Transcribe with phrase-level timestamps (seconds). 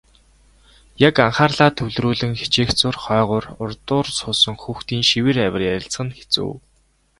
[1.07, 6.51] Яг анхаарлаа төвлөрүүлэн хичээх зуур хойгуур урдуур суусан хүүхдийн шивэр авир ярилцах нь хэцүү.